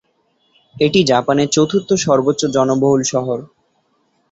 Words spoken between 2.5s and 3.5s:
জনবহুল শহর।